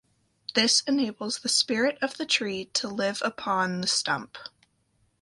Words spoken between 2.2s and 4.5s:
tree to live upon the stump.